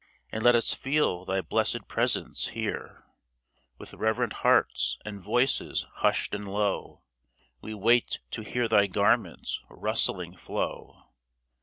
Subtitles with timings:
[0.31, 3.03] And let us feel thy blessed presence here!
[3.77, 7.03] With reverent hearts and voices hushed and low,
[7.61, 11.09] We wait to hear thy garments' rustling flow